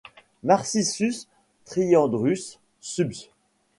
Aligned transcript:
Narcissus 0.41 1.27
triandrus 1.63 2.57
subsp. 2.79 3.29